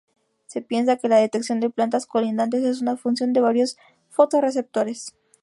[0.47, 3.77] Se piensa que la detección de plantas colindantes es una función de varios
[4.09, 5.13] fotorreceptores.